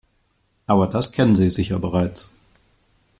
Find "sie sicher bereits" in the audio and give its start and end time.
1.35-2.31